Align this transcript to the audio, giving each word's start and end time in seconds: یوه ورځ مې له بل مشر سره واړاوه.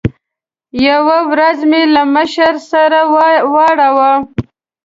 یوه 0.87 1.17
ورځ 1.31 1.59
مې 1.69 1.83
له 1.95 2.03
بل 2.05 2.11
مشر 2.15 2.53
سره 2.71 2.99
واړاوه. 3.53 4.11